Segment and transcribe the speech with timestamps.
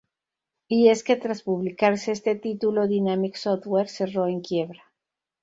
[0.67, 4.83] Y es que tras publicarse este título, Dinamic Software cerró en quiebra.